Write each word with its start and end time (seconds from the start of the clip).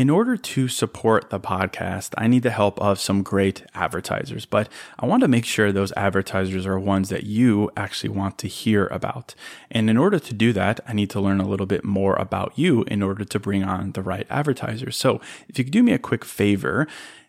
In 0.00 0.08
order 0.08 0.38
to 0.38 0.66
support 0.66 1.28
the 1.28 1.38
podcast, 1.38 2.14
I 2.16 2.26
need 2.26 2.42
the 2.42 2.48
help 2.48 2.80
of 2.80 2.98
some 2.98 3.22
great 3.22 3.66
advertisers, 3.74 4.46
but 4.46 4.70
I 4.98 5.04
want 5.04 5.20
to 5.20 5.28
make 5.28 5.44
sure 5.44 5.72
those 5.72 5.92
advertisers 5.92 6.64
are 6.64 6.80
ones 6.80 7.10
that 7.10 7.24
you 7.24 7.70
actually 7.76 8.08
want 8.08 8.38
to 8.38 8.48
hear 8.48 8.86
about. 8.86 9.34
And 9.70 9.90
in 9.90 9.98
order 9.98 10.18
to 10.18 10.32
do 10.32 10.54
that, 10.54 10.80
I 10.88 10.94
need 10.94 11.10
to 11.10 11.20
learn 11.20 11.38
a 11.38 11.46
little 11.46 11.66
bit 11.66 11.84
more 11.84 12.16
about 12.16 12.58
you 12.58 12.82
in 12.84 13.02
order 13.02 13.26
to 13.26 13.38
bring 13.38 13.62
on 13.62 13.92
the 13.92 14.00
right 14.00 14.26
advertisers. 14.30 14.96
So 14.96 15.20
if 15.50 15.58
you 15.58 15.64
could 15.64 15.72
do 15.74 15.82
me 15.82 15.92
a 15.92 15.98
quick 15.98 16.24
favor, 16.24 16.86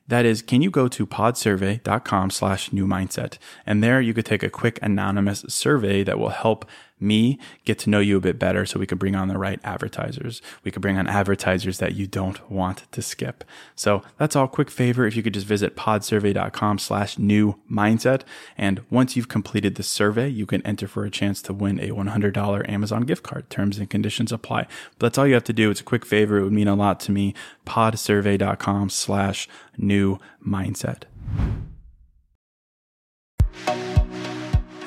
that 0.07 0.25
is, 0.25 0.41
can 0.41 0.61
you 0.61 0.71
go 0.71 0.87
to 0.87 1.05
podsurvey.com 1.05 2.29
slash 2.29 2.71
new 2.71 2.87
mindset? 2.87 3.37
And 3.65 3.83
there 3.83 3.99
you 3.99 4.13
could 4.13 4.25
take 4.25 4.43
a 4.43 4.49
quick 4.49 4.79
anonymous 4.81 5.43
survey 5.49 6.03
that 6.03 6.19
will 6.19 6.29
help 6.29 6.65
me 7.01 7.39
get 7.65 7.79
to 7.79 7.89
know 7.89 7.99
you 7.99 8.17
a 8.17 8.21
bit 8.21 8.37
better 8.39 8.65
so 8.65 8.79
we 8.79 8.87
can 8.87 8.97
bring 8.97 9.15
on 9.15 9.27
the 9.27 9.37
right 9.37 9.59
advertisers. 9.63 10.41
We 10.63 10.71
can 10.71 10.81
bring 10.81 10.97
on 10.97 11.07
advertisers 11.07 11.79
that 11.79 11.95
you 11.95 12.07
don't 12.07 12.49
want 12.49 12.83
to 12.91 13.01
skip. 13.01 13.43
So 13.75 14.03
that's 14.17 14.35
all 14.35 14.47
quick 14.47 14.69
favor. 14.69 15.05
If 15.05 15.15
you 15.15 15.23
could 15.23 15.33
just 15.33 15.47
visit 15.47 15.75
podsurvey.com 15.75 16.79
slash 16.79 17.17
new 17.17 17.59
mindset. 17.69 18.21
And 18.57 18.81
once 18.89 19.15
you've 19.15 19.27
completed 19.27 19.75
the 19.75 19.83
survey, 19.83 20.27
you 20.29 20.45
can 20.45 20.65
enter 20.65 20.87
for 20.87 21.05
a 21.05 21.09
chance 21.09 21.41
to 21.43 21.53
win 21.53 21.79
a 21.79 21.89
$100 21.89 22.69
Amazon 22.69 23.03
gift 23.03 23.23
card. 23.23 23.49
Terms 23.49 23.79
and 23.79 23.89
conditions 23.89 24.31
apply. 24.31 24.67
But 24.97 25.07
that's 25.07 25.17
all 25.17 25.27
you 25.27 25.33
have 25.33 25.43
to 25.45 25.53
do. 25.53 25.69
It's 25.71 25.81
a 25.81 25.85
quick 25.85 26.05
favor. 26.05 26.37
It 26.37 26.43
would 26.43 26.53
mean 26.53 26.67
a 26.67 26.75
lot 26.75 26.99
to 27.01 27.11
me. 27.11 27.33
podsurvey.com 27.65 28.89
slash 28.89 29.47
new 29.77 30.19
mindset. 30.45 31.03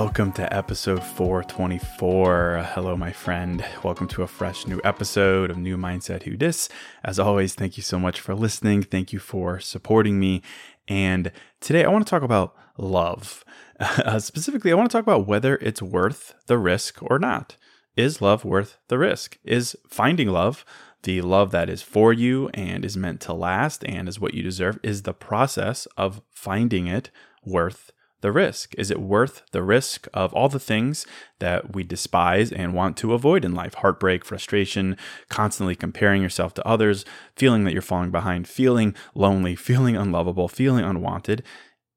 Welcome 0.00 0.32
to 0.32 0.50
episode 0.56 1.04
424. 1.04 2.68
Hello, 2.72 2.96
my 2.96 3.12
friend. 3.12 3.62
Welcome 3.84 4.08
to 4.08 4.22
a 4.22 4.26
fresh 4.26 4.66
new 4.66 4.80
episode 4.82 5.50
of 5.50 5.58
New 5.58 5.76
Mindset 5.76 6.22
Who 6.22 6.38
Dis. 6.38 6.70
As 7.04 7.18
always, 7.18 7.54
thank 7.54 7.76
you 7.76 7.82
so 7.82 7.98
much 7.98 8.18
for 8.18 8.34
listening. 8.34 8.82
Thank 8.82 9.12
you 9.12 9.18
for 9.18 9.60
supporting 9.60 10.18
me. 10.18 10.40
And 10.88 11.30
today 11.60 11.84
I 11.84 11.88
want 11.90 12.06
to 12.06 12.10
talk 12.10 12.22
about 12.22 12.56
love. 12.78 13.44
Uh, 13.80 14.18
specifically, 14.18 14.70
I 14.70 14.74
want 14.74 14.90
to 14.90 14.96
talk 14.96 15.04
about 15.04 15.26
whether 15.26 15.56
it's 15.56 15.80
worth 15.80 16.34
the 16.46 16.58
risk 16.58 17.02
or 17.02 17.18
not. 17.18 17.56
Is 17.96 18.20
love 18.20 18.44
worth 18.44 18.76
the 18.88 18.98
risk? 18.98 19.38
Is 19.42 19.74
finding 19.88 20.28
love 20.28 20.66
the 21.02 21.22
love 21.22 21.50
that 21.52 21.70
is 21.70 21.80
for 21.80 22.12
you 22.12 22.50
and 22.52 22.84
is 22.84 22.94
meant 22.94 23.22
to 23.22 23.32
last 23.32 23.82
and 23.86 24.06
is 24.06 24.20
what 24.20 24.34
you 24.34 24.42
deserve? 24.42 24.78
Is 24.82 25.02
the 25.02 25.14
process 25.14 25.86
of 25.96 26.20
finding 26.30 26.88
it 26.88 27.10
worth 27.42 27.90
the 28.20 28.32
risk? 28.32 28.74
Is 28.76 28.90
it 28.90 29.00
worth 29.00 29.42
the 29.52 29.62
risk 29.62 30.06
of 30.12 30.32
all 30.32 30.48
the 30.48 30.60
things 30.60 31.06
that 31.38 31.74
we 31.74 31.82
despise 31.82 32.52
and 32.52 32.74
want 32.74 32.96
to 32.98 33.14
avoid 33.14 33.44
in 33.44 33.54
life? 33.54 33.74
Heartbreak, 33.74 34.24
frustration, 34.24 34.96
constantly 35.28 35.74
comparing 35.74 36.22
yourself 36.22 36.54
to 36.54 36.66
others, 36.66 37.04
feeling 37.36 37.64
that 37.64 37.72
you're 37.72 37.82
falling 37.82 38.10
behind, 38.10 38.48
feeling 38.48 38.94
lonely, 39.14 39.56
feeling 39.70 39.96
unlovable, 39.96 40.48
feeling 40.48 40.84
unwanted. 40.84 41.42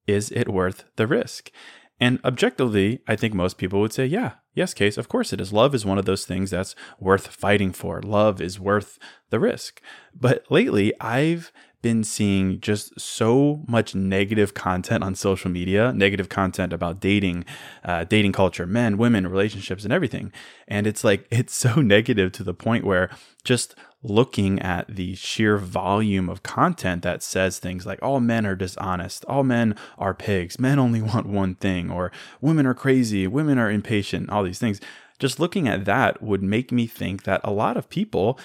Is 0.08 0.32
it 0.32 0.50
worth 0.50 0.86
the 0.96 1.08
risk? 1.08 1.52
And 2.00 2.20
objectively, 2.26 3.00
I 3.08 3.16
think 3.16 3.34
most 3.34 3.58
people 3.58 3.80
would 3.80 3.94
say, 3.94 4.06
yeah, 4.06 4.34
yes, 4.54 4.74
Case, 4.74 4.98
of 4.98 5.08
course 5.08 5.32
it 5.32 5.40
is. 5.40 5.54
Love 5.54 5.74
is 5.74 5.86
one 5.86 5.98
of 5.98 6.06
those 6.06 6.26
things 6.26 6.50
that's 6.50 6.76
worth 7.00 7.28
fighting 7.28 7.72
for. 7.72 8.02
Love 8.02 8.42
is 8.42 8.60
worth 8.60 9.00
the 9.30 9.40
risk. 9.40 9.82
But 10.14 10.44
lately, 10.50 10.94
I've 11.00 11.52
been 11.84 12.04
seeing 12.04 12.60
just 12.60 13.00
so 13.00 13.64
much 13.68 13.94
negative 13.94 14.56
content 14.56 15.04
on 15.04 15.14
social 15.14 15.52
media, 15.52 15.94
negative 15.94 16.30
content 16.30 16.74
about 16.74 17.00
dating, 17.00 17.46
uh, 17.84 18.06
dating 18.06 18.32
culture, 18.32 18.66
men, 18.66 18.98
women, 18.98 19.28
relationships, 19.28 19.84
and 19.84 19.94
everything. 19.94 20.32
And 20.68 20.88
it's 20.88 21.04
like, 21.04 21.28
it's 21.32 21.54
so 21.54 21.76
negative 21.76 22.32
to 22.32 22.44
the 22.44 22.56
point 22.56 22.86
where 22.86 23.12
just 23.44 23.76
looking 24.02 24.60
at 24.62 24.88
the 24.94 25.14
sheer 25.16 25.58
volume 25.58 26.30
of 26.30 26.44
content 26.44 27.04
that 27.04 27.22
says 27.22 27.60
things 27.60 27.86
like 27.86 28.02
all 28.02 28.20
men 28.20 28.46
are 28.46 28.56
dishonest, 28.56 29.24
all 29.26 29.44
men 29.44 29.76
are 29.98 30.14
pigs, 30.14 30.60
men 30.60 30.80
only 30.80 31.02
want 31.14 31.28
one 31.28 31.54
thing, 31.56 31.92
or 31.92 32.12
women 32.42 32.66
are 32.66 32.74
crazy, 32.74 33.28
women 33.28 33.60
are 33.60 33.70
impatient, 33.70 34.30
all 34.32 34.44
these 34.44 34.60
things. 34.60 34.82
Just 35.20 35.40
looking 35.40 35.68
at 35.68 35.86
that 35.86 36.24
would 36.24 36.42
make 36.42 36.72
me 36.72 36.88
think 36.88 37.24
that 37.24 37.42
a 37.44 37.52
lot 37.52 37.78
of 37.78 37.88
people 37.90 38.40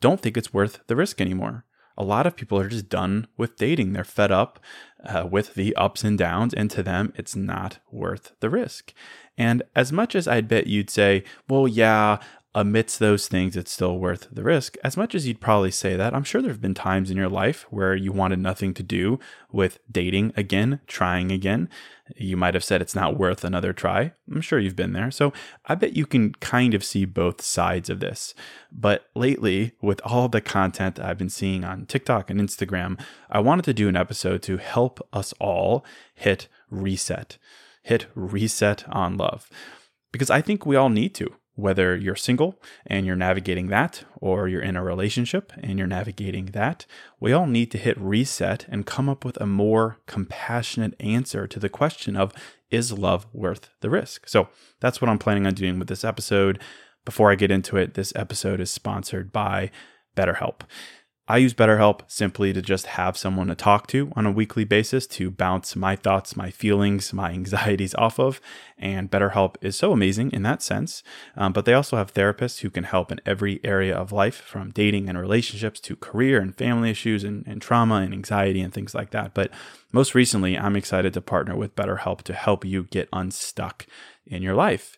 don't 0.00 0.20
think 0.20 0.36
it's 0.36 0.54
worth 0.54 0.80
the 0.86 0.96
risk 0.96 1.20
anymore 1.20 1.65
a 1.96 2.04
lot 2.04 2.26
of 2.26 2.36
people 2.36 2.58
are 2.58 2.68
just 2.68 2.88
done 2.88 3.26
with 3.36 3.56
dating. 3.56 3.92
They're 3.92 4.04
fed 4.04 4.30
up 4.30 4.60
uh, 5.04 5.26
with 5.30 5.54
the 5.54 5.74
ups 5.76 6.04
and 6.04 6.18
downs, 6.18 6.54
and 6.54 6.70
to 6.70 6.82
them, 6.82 7.12
it's 7.16 7.36
not 7.36 7.78
worth 7.90 8.32
the 8.40 8.50
risk. 8.50 8.92
And 9.38 9.62
as 9.74 9.92
much 9.92 10.14
as 10.14 10.26
I'd 10.26 10.48
bet 10.48 10.66
you'd 10.66 10.90
say, 10.90 11.24
well, 11.48 11.68
yeah, 11.68 12.18
amidst 12.56 12.98
those 12.98 13.28
things, 13.28 13.54
it's 13.54 13.70
still 13.70 13.98
worth 13.98 14.28
the 14.32 14.42
risk. 14.42 14.78
As 14.82 14.96
much 14.96 15.14
as 15.14 15.28
you'd 15.28 15.42
probably 15.42 15.70
say 15.70 15.94
that, 15.94 16.14
I'm 16.14 16.24
sure 16.24 16.40
there 16.40 16.50
have 16.50 16.62
been 16.62 16.72
times 16.72 17.10
in 17.10 17.16
your 17.16 17.28
life 17.28 17.66
where 17.68 17.94
you 17.94 18.12
wanted 18.12 18.38
nothing 18.38 18.72
to 18.74 18.82
do 18.82 19.20
with 19.52 19.78
dating 19.92 20.32
again, 20.38 20.80
trying 20.86 21.30
again. 21.30 21.68
You 22.16 22.34
might 22.38 22.54
have 22.54 22.64
said 22.64 22.80
it's 22.80 22.94
not 22.94 23.18
worth 23.18 23.44
another 23.44 23.74
try. 23.74 24.12
I'm 24.32 24.40
sure 24.40 24.58
you've 24.58 24.74
been 24.74 24.94
there. 24.94 25.10
So 25.10 25.34
I 25.66 25.74
bet 25.74 25.98
you 25.98 26.06
can 26.06 26.32
kind 26.32 26.72
of 26.72 26.82
see 26.82 27.04
both 27.04 27.42
sides 27.42 27.90
of 27.90 28.00
this. 28.00 28.34
But 28.72 29.04
lately, 29.14 29.72
with 29.82 30.00
all 30.02 30.30
the 30.30 30.40
content 30.40 30.98
I've 30.98 31.18
been 31.18 31.28
seeing 31.28 31.62
on 31.62 31.84
TikTok 31.84 32.30
and 32.30 32.40
Instagram, 32.40 32.98
I 33.28 33.40
wanted 33.40 33.66
to 33.66 33.74
do 33.74 33.86
an 33.86 33.96
episode 33.96 34.42
to 34.44 34.56
help 34.56 35.06
us 35.12 35.34
all 35.38 35.84
hit 36.14 36.48
reset, 36.70 37.36
hit 37.82 38.06
reset 38.14 38.88
on 38.88 39.18
love. 39.18 39.50
Because 40.10 40.30
I 40.30 40.40
think 40.40 40.64
we 40.64 40.76
all 40.76 40.88
need 40.88 41.14
to 41.16 41.34
whether 41.56 41.96
you're 41.96 42.14
single 42.14 42.60
and 42.86 43.06
you're 43.06 43.16
navigating 43.16 43.66
that, 43.68 44.04
or 44.20 44.46
you're 44.46 44.62
in 44.62 44.76
a 44.76 44.84
relationship 44.84 45.52
and 45.62 45.78
you're 45.78 45.88
navigating 45.88 46.46
that, 46.46 46.86
we 47.18 47.32
all 47.32 47.46
need 47.46 47.70
to 47.72 47.78
hit 47.78 47.98
reset 47.98 48.66
and 48.68 48.86
come 48.86 49.08
up 49.08 49.24
with 49.24 49.40
a 49.40 49.46
more 49.46 49.98
compassionate 50.06 50.94
answer 51.00 51.46
to 51.46 51.58
the 51.58 51.68
question 51.68 52.16
of 52.16 52.32
is 52.70 52.92
love 52.92 53.26
worth 53.32 53.70
the 53.80 53.90
risk? 53.90 54.28
So 54.28 54.48
that's 54.80 55.00
what 55.00 55.08
I'm 55.08 55.18
planning 55.18 55.46
on 55.46 55.54
doing 55.54 55.78
with 55.78 55.88
this 55.88 56.04
episode. 56.04 56.60
Before 57.04 57.32
I 57.32 57.36
get 57.36 57.50
into 57.50 57.76
it, 57.76 57.94
this 57.94 58.12
episode 58.14 58.60
is 58.60 58.70
sponsored 58.70 59.32
by 59.32 59.70
BetterHelp. 60.16 60.60
I 61.28 61.38
use 61.38 61.54
BetterHelp 61.54 62.02
simply 62.06 62.52
to 62.52 62.62
just 62.62 62.86
have 62.86 63.16
someone 63.16 63.48
to 63.48 63.56
talk 63.56 63.88
to 63.88 64.12
on 64.14 64.26
a 64.26 64.30
weekly 64.30 64.62
basis 64.62 65.08
to 65.08 65.28
bounce 65.28 65.74
my 65.74 65.96
thoughts, 65.96 66.36
my 66.36 66.52
feelings, 66.52 67.12
my 67.12 67.30
anxieties 67.32 67.96
off 67.96 68.20
of. 68.20 68.40
And 68.78 69.10
BetterHelp 69.10 69.56
is 69.60 69.74
so 69.74 69.92
amazing 69.92 70.30
in 70.30 70.42
that 70.42 70.62
sense. 70.62 71.02
Um, 71.36 71.52
but 71.52 71.64
they 71.64 71.74
also 71.74 71.96
have 71.96 72.14
therapists 72.14 72.60
who 72.60 72.70
can 72.70 72.84
help 72.84 73.10
in 73.10 73.20
every 73.26 73.58
area 73.64 73.96
of 73.96 74.12
life, 74.12 74.36
from 74.36 74.70
dating 74.70 75.08
and 75.08 75.18
relationships 75.18 75.80
to 75.80 75.96
career 75.96 76.40
and 76.40 76.56
family 76.56 76.90
issues 76.90 77.24
and, 77.24 77.44
and 77.44 77.60
trauma 77.60 77.96
and 77.96 78.12
anxiety 78.12 78.60
and 78.60 78.72
things 78.72 78.94
like 78.94 79.10
that. 79.10 79.34
But 79.34 79.50
most 79.90 80.14
recently, 80.14 80.56
I'm 80.56 80.76
excited 80.76 81.12
to 81.14 81.20
partner 81.20 81.56
with 81.56 81.74
BetterHelp 81.74 82.22
to 82.22 82.34
help 82.34 82.64
you 82.64 82.84
get 82.84 83.08
unstuck 83.12 83.86
in 84.26 84.42
your 84.42 84.54
life. 84.54 84.96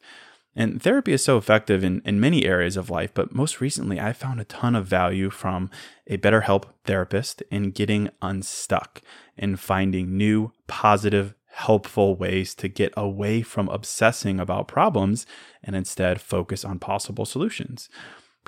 And 0.59 0.83
therapy 0.83 1.13
is 1.13 1.23
so 1.23 1.39
effective 1.39 1.85
in, 1.85 2.03
in 2.05 2.19
many 2.19 2.45
areas 2.45 2.77
of 2.77 2.91
life, 2.91 3.13
but 3.15 3.33
most 3.33 3.61
recently 3.61 4.01
I 4.01 4.13
found 4.13 4.41
a 4.41 4.45
ton 4.45 4.75
of 4.75 4.89
value 4.89 5.31
from 5.31 5.71
a 6.09 6.19
BetterHelp 6.19 6.65
therapist 6.85 7.45
in 7.49 7.71
getting 7.71 8.11
unstuck 8.21 9.01
and 9.37 9.61
finding 9.61 10.17
new, 10.17 10.51
positive, 10.67 11.35
helpful 11.47 12.17
ways 12.17 12.57
to 12.57 12.67
get 12.67 12.93
away 12.97 13.41
from 13.41 13.69
obsessing 13.69 14.41
about 14.41 14.67
problems 14.67 15.27
and 15.63 15.77
instead 15.77 16.21
focus 16.21 16.65
on 16.65 16.81
possible 16.81 17.25
solutions 17.25 17.89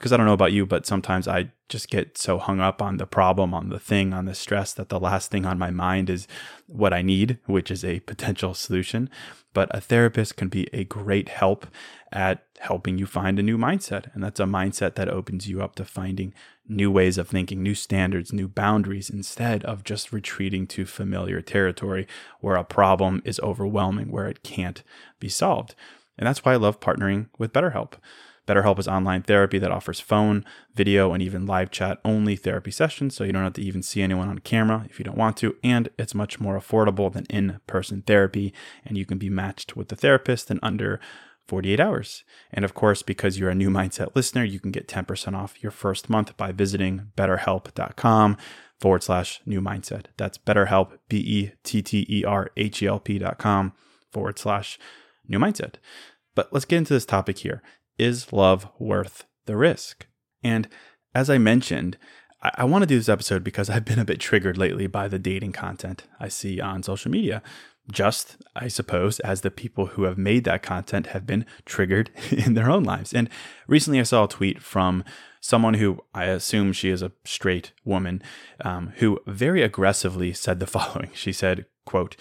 because 0.01 0.13
I 0.13 0.17
don't 0.17 0.25
know 0.25 0.33
about 0.33 0.53
you, 0.53 0.65
but 0.65 0.87
sometimes 0.87 1.29
I 1.29 1.53
just 1.69 1.91
get 1.91 2.17
so 2.17 2.39
hung 2.39 2.59
up 2.59 2.81
on 2.81 2.97
the 2.97 3.05
problem, 3.05 3.53
on 3.53 3.69
the 3.69 3.79
thing, 3.79 4.15
on 4.15 4.25
the 4.25 4.35
stress 4.35 4.73
that 4.73 4.89
the 4.89 4.99
last 4.99 5.31
thing 5.31 5.45
on 5.45 5.59
my 5.59 5.71
mind 5.71 6.09
is 6.09 6.27
what 6.67 6.95
I 6.95 7.03
need, 7.03 7.39
which 7.45 7.71
is 7.71 7.85
a 7.85 8.01
potential 8.01 8.55
solution. 8.55 9.11
But 9.53 9.69
a 9.77 9.81
therapist 9.81 10.39
can 10.39 10.49
be 10.49 10.69
a 10.73 10.85
great 10.85 11.29
help 11.29 11.67
at 12.11 12.47
helping 12.61 12.97
you 12.97 13.05
find 13.05 13.39
a 13.39 13.43
new 13.43 13.59
mindset. 13.59 14.07
And 14.15 14.25
that's 14.25 14.41
a 14.41 14.45
mindset 14.45 14.95
that 14.95 15.11
opens 15.11 15.51
you 15.51 15.61
up 15.61 15.75
to 15.75 15.85
finding 15.85 16.33
new 16.67 16.91
ways 16.91 17.19
of 17.19 17.29
thinking, 17.29 17.63
new 17.63 17.75
standards, 17.75 18.33
new 18.33 18.49
boundaries, 18.49 19.11
instead 19.11 19.63
of 19.65 19.85
just 19.85 20.15
retreating 20.15 20.67
to 20.69 20.87
familiar 20.87 21.43
territory 21.43 22.09
where 22.41 22.57
a 22.57 22.65
problem 22.65 23.21
is 23.27 23.39
overwhelming, 23.41 24.11
where 24.11 24.29
it 24.29 24.43
can't 24.43 24.83
be 25.19 25.29
solved. 25.29 25.75
And 26.17 26.27
that's 26.27 26.43
why 26.43 26.55
I 26.55 26.57
love 26.57 26.81
partnering 26.81 27.27
with 27.37 27.53
BetterHelp. 27.53 27.95
BetterHelp 28.51 28.81
is 28.81 28.89
online 28.89 29.23
therapy 29.23 29.61
that 29.61 29.71
offers 29.71 30.01
phone, 30.01 30.45
video, 30.75 31.13
and 31.13 31.23
even 31.23 31.47
live 31.47 31.71
chat 31.71 32.01
only 32.05 32.35
therapy 32.35 32.73
sessions, 32.73 33.15
so 33.15 33.23
you 33.23 33.33
don't 33.33 33.45
have 33.45 33.53
to 33.53 33.63
even 33.63 33.81
see 33.81 34.03
anyone 34.03 34.29
on 34.29 34.41
camera 34.41 34.87
if 34.91 34.99
you 34.99 35.05
don't 35.05 35.17
want 35.17 35.37
to. 35.37 35.55
And 35.63 35.89
it's 35.97 36.17
much 36.17 36.41
more 36.41 36.59
affordable 36.59 37.13
than 37.13 37.27
in 37.27 37.61
person 37.69 38.03
therapy, 38.03 38.53
and 38.85 38.99
you 38.99 39.07
can 39.07 39.19
be 39.19 39.31
matched 39.31 39.77
with 39.77 39.87
the 39.87 39.95
therapist 39.95 40.51
in 40.51 40.59
under 40.65 40.99
48 41.47 41.79
hours. 41.79 42.25
And 42.53 42.65
of 42.65 42.75
course, 42.75 43.03
because 43.03 43.39
you're 43.39 43.51
a 43.51 43.55
new 43.55 43.71
mindset 43.71 44.17
listener, 44.17 44.43
you 44.43 44.59
can 44.59 44.73
get 44.73 44.89
10% 44.89 45.37
off 45.37 45.63
your 45.63 45.73
first 45.73 46.11
month 46.11 46.37
by 46.37 46.51
visiting 46.51 47.13
betterhelp.com 47.17 48.37
forward 48.81 49.05
slash 49.05 49.41
new 49.47 49.61
mindset. 49.61 50.07
That's 50.17 50.39
betterhelp, 50.39 50.99
B 51.09 51.19
E 51.19 51.53
T 51.63 51.83
T 51.83 52.05
E 52.09 52.25
R 52.25 52.51
H 52.57 52.83
E 52.83 52.89
L 52.89 52.99
P.com 52.99 53.75
forward 54.11 54.41
slash 54.41 54.77
new 55.29 55.39
mindset. 55.39 55.75
But 56.35 56.53
let's 56.53 56.65
get 56.65 56.79
into 56.79 56.95
this 56.95 57.05
topic 57.05 57.39
here 57.39 57.63
is 58.01 58.33
love 58.33 58.69
worth 58.79 59.25
the 59.47 59.57
risk? 59.57 60.07
And 60.43 60.69
as 61.15 61.29
I 61.29 61.39
mentioned, 61.39 61.99
I, 62.43 62.51
I 62.59 62.65
want 62.65 62.83
to 62.83 62.87
do 62.87 62.99
this 62.99 63.09
episode 63.09 63.45
because 63.45 63.69
I've 63.69 63.85
been 63.85 63.99
a 63.99 64.05
bit 64.05 64.21
triggered 64.21 64.57
lately 64.57 64.87
by 64.87 65.07
the 65.07 65.19
dating 65.19 65.53
content 65.53 66.05
I 66.19 66.29
see 66.29 66.61
on 66.61 66.83
social 66.83 67.11
media. 67.11 67.43
Just, 67.91 68.37
I 68.55 68.69
suppose, 68.69 69.21
as 69.21 69.41
the 69.41 69.51
people 69.51 69.87
who 69.87 70.05
have 70.05 70.17
made 70.17 70.45
that 70.45 70.63
content 70.63 71.09
have 71.09 71.27
been 71.27 71.45
triggered 71.65 72.11
in 72.31 72.55
their 72.55 72.71
own 72.71 72.85
lives. 72.85 73.13
And 73.13 73.29
recently 73.67 74.01
I 74.01 74.05
saw 74.05 74.25
a 74.25 74.29
tweet 74.29 74.63
from 74.63 75.05
someone 75.41 75.75
who 75.75 76.01
I 76.15 76.25
assume 76.25 76.73
she 76.73 76.91
is 76.91 77.03
a 77.03 77.13
straight 77.25 77.73
woman, 77.85 78.23
um, 78.65 78.93
who 78.97 79.19
very 79.27 79.63
aggressively 79.63 80.33
said 80.33 80.61
the 80.61 80.67
following. 80.79 81.11
She 81.15 81.33
said, 81.33 81.67
quote, 81.85 82.17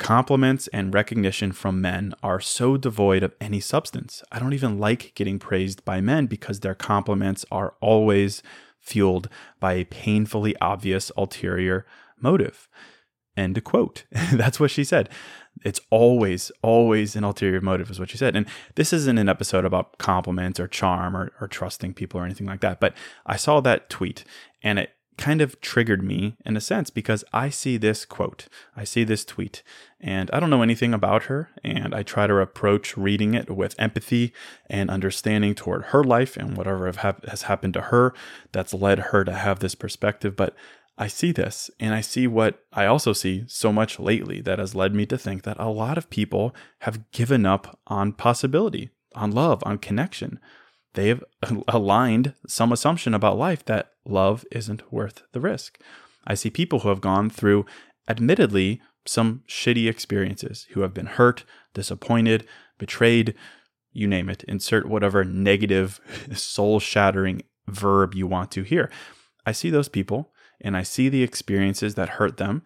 Compliments 0.00 0.66
and 0.68 0.94
recognition 0.94 1.52
from 1.52 1.82
men 1.82 2.14
are 2.22 2.40
so 2.40 2.78
devoid 2.78 3.22
of 3.22 3.34
any 3.38 3.60
substance. 3.60 4.22
I 4.32 4.38
don't 4.38 4.54
even 4.54 4.78
like 4.78 5.12
getting 5.14 5.38
praised 5.38 5.84
by 5.84 6.00
men 6.00 6.24
because 6.24 6.60
their 6.60 6.74
compliments 6.74 7.44
are 7.52 7.74
always 7.82 8.42
fueled 8.78 9.28
by 9.60 9.74
a 9.74 9.84
painfully 9.84 10.56
obvious 10.58 11.12
ulterior 11.18 11.84
motive. 12.18 12.66
End 13.36 13.62
quote. 13.62 14.04
That's 14.32 14.58
what 14.58 14.70
she 14.70 14.84
said. 14.84 15.10
It's 15.66 15.80
always, 15.90 16.50
always 16.62 17.14
an 17.14 17.22
ulterior 17.22 17.60
motive, 17.60 17.90
is 17.90 18.00
what 18.00 18.08
she 18.08 18.16
said. 18.16 18.34
And 18.34 18.46
this 18.76 18.94
isn't 18.94 19.18
an 19.18 19.28
episode 19.28 19.66
about 19.66 19.98
compliments 19.98 20.58
or 20.58 20.66
charm 20.66 21.14
or, 21.14 21.30
or 21.42 21.46
trusting 21.46 21.92
people 21.92 22.18
or 22.18 22.24
anything 22.24 22.46
like 22.46 22.62
that. 22.62 22.80
But 22.80 22.94
I 23.26 23.36
saw 23.36 23.60
that 23.60 23.90
tweet 23.90 24.24
and 24.62 24.78
it 24.78 24.92
kind 25.18 25.40
of 25.40 25.60
triggered 25.60 26.02
me 26.02 26.36
in 26.44 26.56
a 26.56 26.60
sense 26.60 26.90
because 26.90 27.24
I 27.32 27.50
see 27.50 27.76
this 27.76 28.04
quote, 28.04 28.46
I 28.76 28.84
see 28.84 29.04
this 29.04 29.24
tweet, 29.24 29.62
and 30.00 30.30
I 30.32 30.40
don't 30.40 30.50
know 30.50 30.62
anything 30.62 30.94
about 30.94 31.24
her. 31.24 31.50
And 31.62 31.94
I 31.94 32.02
try 32.02 32.26
to 32.26 32.38
approach 32.38 32.96
reading 32.96 33.34
it 33.34 33.50
with 33.50 33.78
empathy 33.78 34.32
and 34.68 34.90
understanding 34.90 35.54
toward 35.54 35.86
her 35.86 36.02
life 36.02 36.36
and 36.36 36.56
whatever 36.56 36.90
has 37.28 37.42
happened 37.42 37.74
to 37.74 37.82
her 37.82 38.14
that's 38.52 38.74
led 38.74 38.98
her 38.98 39.24
to 39.24 39.32
have 39.32 39.60
this 39.60 39.74
perspective. 39.74 40.36
But 40.36 40.54
I 40.96 41.06
see 41.06 41.32
this 41.32 41.70
and 41.78 41.94
I 41.94 42.00
see 42.00 42.26
what 42.26 42.62
I 42.72 42.86
also 42.86 43.12
see 43.12 43.44
so 43.46 43.72
much 43.72 43.98
lately 43.98 44.40
that 44.42 44.58
has 44.58 44.74
led 44.74 44.94
me 44.94 45.06
to 45.06 45.18
think 45.18 45.42
that 45.44 45.58
a 45.58 45.68
lot 45.68 45.96
of 45.96 46.10
people 46.10 46.54
have 46.80 47.10
given 47.10 47.46
up 47.46 47.78
on 47.86 48.12
possibility, 48.12 48.90
on 49.14 49.30
love, 49.30 49.62
on 49.64 49.78
connection 49.78 50.40
they 50.94 51.08
have 51.08 51.24
aligned 51.68 52.34
some 52.46 52.72
assumption 52.72 53.14
about 53.14 53.38
life 53.38 53.64
that 53.66 53.92
love 54.04 54.44
isn't 54.50 54.92
worth 54.92 55.22
the 55.32 55.40
risk. 55.40 55.78
I 56.26 56.34
see 56.34 56.50
people 56.50 56.80
who 56.80 56.88
have 56.88 57.00
gone 57.00 57.30
through, 57.30 57.66
admittedly, 58.08 58.80
some 59.06 59.42
shitty 59.48 59.88
experiences, 59.88 60.66
who 60.70 60.82
have 60.82 60.92
been 60.92 61.06
hurt, 61.06 61.44
disappointed, 61.74 62.46
betrayed, 62.78 63.34
you 63.92 64.06
name 64.06 64.28
it. 64.28 64.44
Insert 64.44 64.86
whatever 64.86 65.24
negative, 65.24 66.00
soul 66.34 66.80
shattering 66.80 67.42
verb 67.66 68.14
you 68.14 68.26
want 68.26 68.50
to 68.52 68.62
hear. 68.62 68.90
I 69.46 69.52
see 69.52 69.70
those 69.70 69.88
people 69.88 70.32
and 70.60 70.76
I 70.76 70.82
see 70.82 71.08
the 71.08 71.22
experiences 71.22 71.94
that 71.94 72.10
hurt 72.10 72.36
them. 72.36 72.62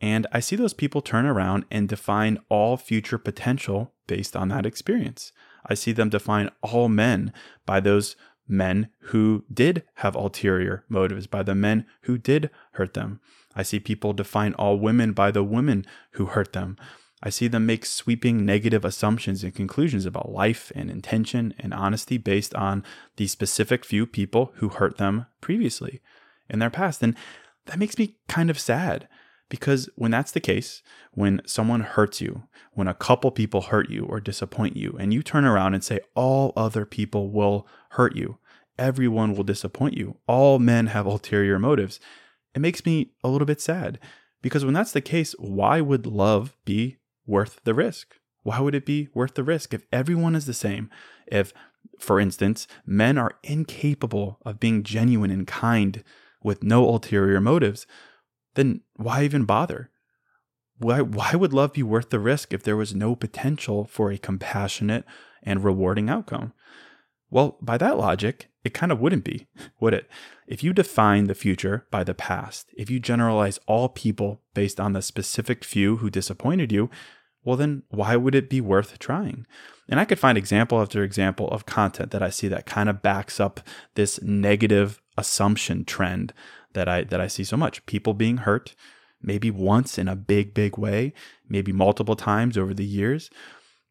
And 0.00 0.26
I 0.32 0.40
see 0.40 0.56
those 0.56 0.74
people 0.74 1.00
turn 1.00 1.26
around 1.26 1.64
and 1.70 1.88
define 1.88 2.38
all 2.48 2.76
future 2.76 3.18
potential 3.18 3.92
based 4.06 4.34
on 4.34 4.48
that 4.48 4.66
experience. 4.66 5.32
I 5.66 5.74
see 5.74 5.92
them 5.92 6.10
define 6.10 6.50
all 6.62 6.88
men 6.88 7.32
by 7.66 7.80
those 7.80 8.16
men 8.46 8.88
who 9.00 9.44
did 9.52 9.84
have 9.96 10.14
ulterior 10.14 10.84
motives, 10.88 11.26
by 11.26 11.42
the 11.42 11.54
men 11.54 11.86
who 12.02 12.18
did 12.18 12.50
hurt 12.72 12.94
them. 12.94 13.20
I 13.56 13.62
see 13.62 13.80
people 13.80 14.12
define 14.12 14.54
all 14.54 14.78
women 14.78 15.12
by 15.12 15.30
the 15.30 15.44
women 15.44 15.86
who 16.12 16.26
hurt 16.26 16.52
them. 16.52 16.76
I 17.22 17.30
see 17.30 17.48
them 17.48 17.64
make 17.64 17.86
sweeping 17.86 18.44
negative 18.44 18.84
assumptions 18.84 19.42
and 19.42 19.54
conclusions 19.54 20.04
about 20.04 20.32
life 20.32 20.70
and 20.74 20.90
intention 20.90 21.54
and 21.58 21.72
honesty 21.72 22.18
based 22.18 22.54
on 22.54 22.84
the 23.16 23.26
specific 23.28 23.84
few 23.84 24.06
people 24.06 24.52
who 24.56 24.68
hurt 24.68 24.98
them 24.98 25.26
previously 25.40 26.02
in 26.50 26.58
their 26.58 26.70
past. 26.70 27.02
And 27.02 27.16
that 27.66 27.78
makes 27.78 27.96
me 27.96 28.16
kind 28.28 28.50
of 28.50 28.58
sad 28.58 29.08
because 29.54 29.88
when 29.94 30.10
that's 30.10 30.32
the 30.32 30.40
case, 30.40 30.82
when 31.12 31.40
someone 31.46 31.82
hurts 31.82 32.20
you, 32.20 32.42
when 32.72 32.88
a 32.88 32.92
couple 32.92 33.30
people 33.30 33.60
hurt 33.60 33.88
you 33.88 34.04
or 34.04 34.18
disappoint 34.18 34.76
you, 34.76 34.96
and 34.98 35.14
you 35.14 35.22
turn 35.22 35.44
around 35.44 35.74
and 35.74 35.84
say, 35.84 36.00
all 36.16 36.52
other 36.56 36.84
people 36.84 37.30
will 37.30 37.64
hurt 37.90 38.16
you, 38.16 38.38
everyone 38.80 39.32
will 39.32 39.44
disappoint 39.44 39.96
you, 39.96 40.16
all 40.26 40.58
men 40.58 40.88
have 40.88 41.06
ulterior 41.14 41.56
motives, 41.56 42.00
it 42.52 42.58
makes 42.58 42.84
me 42.84 43.12
a 43.22 43.28
little 43.28 43.46
bit 43.46 43.60
sad. 43.60 44.00
Because 44.42 44.64
when 44.64 44.74
that's 44.74 44.90
the 44.90 45.00
case, 45.00 45.36
why 45.38 45.80
would 45.80 46.04
love 46.04 46.56
be 46.64 46.96
worth 47.24 47.60
the 47.62 47.74
risk? 47.74 48.16
Why 48.42 48.58
would 48.58 48.74
it 48.74 48.84
be 48.84 49.08
worth 49.14 49.34
the 49.34 49.44
risk 49.44 49.72
if 49.72 49.86
everyone 49.92 50.34
is 50.34 50.46
the 50.46 50.52
same? 50.52 50.90
If, 51.28 51.52
for 52.00 52.18
instance, 52.18 52.66
men 52.84 53.18
are 53.18 53.38
incapable 53.44 54.40
of 54.44 54.58
being 54.58 54.82
genuine 54.82 55.30
and 55.30 55.46
kind 55.46 56.02
with 56.42 56.64
no 56.64 56.88
ulterior 56.88 57.40
motives, 57.40 57.86
then 58.54 58.80
why 58.96 59.24
even 59.24 59.44
bother? 59.44 59.90
Why, 60.78 61.00
why 61.00 61.34
would 61.34 61.52
love 61.52 61.72
be 61.72 61.82
worth 61.82 62.10
the 62.10 62.18
risk 62.18 62.52
if 62.52 62.62
there 62.62 62.76
was 62.76 62.94
no 62.94 63.14
potential 63.14 63.84
for 63.84 64.10
a 64.10 64.18
compassionate 64.18 65.04
and 65.42 65.62
rewarding 65.62 66.08
outcome? 66.08 66.52
Well, 67.30 67.58
by 67.60 67.78
that 67.78 67.98
logic, 67.98 68.48
it 68.64 68.74
kind 68.74 68.90
of 68.90 69.00
wouldn't 69.00 69.24
be, 69.24 69.46
would 69.80 69.94
it? 69.94 70.08
If 70.46 70.62
you 70.62 70.72
define 70.72 71.24
the 71.24 71.34
future 71.34 71.86
by 71.90 72.04
the 72.04 72.14
past, 72.14 72.70
if 72.76 72.90
you 72.90 73.00
generalize 73.00 73.58
all 73.66 73.88
people 73.88 74.42
based 74.52 74.80
on 74.80 74.92
the 74.92 75.02
specific 75.02 75.64
few 75.64 75.98
who 75.98 76.10
disappointed 76.10 76.72
you, 76.72 76.90
well, 77.44 77.56
then 77.56 77.82
why 77.90 78.16
would 78.16 78.34
it 78.34 78.48
be 78.48 78.60
worth 78.60 78.98
trying? 78.98 79.46
And 79.88 80.00
I 80.00 80.06
could 80.06 80.18
find 80.18 80.38
example 80.38 80.80
after 80.80 81.02
example 81.02 81.48
of 81.48 81.66
content 81.66 82.10
that 82.10 82.22
I 82.22 82.30
see 82.30 82.48
that 82.48 82.66
kind 82.66 82.88
of 82.88 83.02
backs 83.02 83.38
up 83.38 83.60
this 83.94 84.20
negative 84.22 85.00
assumption 85.18 85.84
trend 85.84 86.32
that 86.74 86.88
I 86.88 87.04
that 87.04 87.20
I 87.20 87.26
see 87.26 87.44
so 87.44 87.56
much. 87.56 87.84
People 87.86 88.14
being 88.14 88.38
hurt, 88.38 88.74
maybe 89.22 89.50
once 89.50 89.98
in 89.98 90.08
a 90.08 90.16
big, 90.16 90.54
big 90.54 90.76
way, 90.78 91.12
maybe 91.48 91.72
multiple 91.72 92.16
times 92.16 92.58
over 92.58 92.74
the 92.74 92.84
years. 92.84 93.30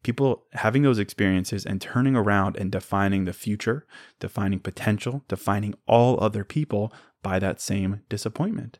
People 0.02 0.44
having 0.52 0.82
those 0.82 0.98
experiences 0.98 1.64
and 1.64 1.80
turning 1.80 2.14
around 2.14 2.56
and 2.56 2.70
defining 2.70 3.24
the 3.24 3.32
future, 3.32 3.86
defining 4.20 4.60
potential, 4.60 5.24
defining 5.28 5.74
all 5.86 6.22
other 6.22 6.44
people 6.44 6.92
by 7.22 7.38
that 7.38 7.60
same 7.60 8.02
disappointment. 8.10 8.78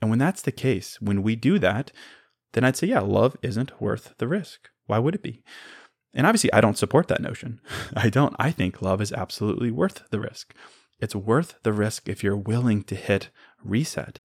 And 0.00 0.10
when 0.10 0.20
that's 0.20 0.42
the 0.42 0.52
case, 0.52 1.00
when 1.00 1.22
we 1.22 1.34
do 1.34 1.58
that, 1.58 1.90
then 2.52 2.64
I'd 2.64 2.76
say, 2.76 2.86
yeah, 2.86 3.00
love 3.00 3.36
isn't 3.42 3.80
worth 3.80 4.14
the 4.18 4.28
risk. 4.28 4.70
Why 4.86 4.98
would 4.98 5.14
it 5.14 5.22
be? 5.22 5.42
And 6.14 6.26
obviously, 6.26 6.52
I 6.52 6.60
don't 6.60 6.78
support 6.78 7.08
that 7.08 7.20
notion. 7.20 7.60
I 7.96 8.08
don't. 8.08 8.34
I 8.38 8.50
think 8.50 8.82
love 8.82 9.00
is 9.00 9.12
absolutely 9.12 9.70
worth 9.70 10.02
the 10.10 10.20
risk. 10.20 10.54
It's 11.00 11.14
worth 11.14 11.54
the 11.62 11.72
risk 11.72 12.10
if 12.10 12.22
you're 12.22 12.36
willing 12.36 12.82
to 12.84 12.94
hit 12.94 13.30
reset. 13.64 14.18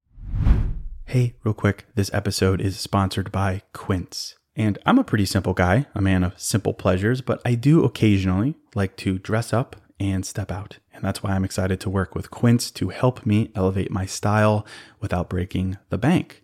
Hey, 1.06 1.36
real 1.46 1.54
quick, 1.54 1.86
this 1.96 2.14
episode 2.14 2.60
is 2.60 2.78
sponsored 2.78 3.32
by 3.32 3.62
Quince. 3.72 4.36
And 4.58 4.78
I'm 4.86 5.00
a 5.00 5.04
pretty 5.06 5.26
simple 5.26 5.54
guy, 5.54 5.86
a 5.96 6.02
man 6.02 6.24
of 6.26 6.38
simple 6.38 6.74
pleasures, 6.74 7.22
but 7.22 7.42
I 7.46 7.56
do 7.56 7.86
occasionally 7.86 8.56
like 8.74 8.98
to 8.98 9.18
dress 9.18 9.54
up 9.54 9.78
and 10.02 10.26
step 10.26 10.52
out. 10.52 10.80
And 10.94 11.02
that's 11.02 11.24
why 11.24 11.32
I'm 11.32 11.46
excited 11.46 11.80
to 11.80 11.90
work 11.90 12.14
with 12.14 12.30
Quince 12.30 12.70
to 12.72 12.90
help 12.90 13.26
me 13.26 13.52
elevate 13.56 13.90
my 13.90 14.06
style 14.06 14.68
without 15.00 15.30
breaking 15.30 15.78
the 15.90 15.98
bank. 15.98 16.44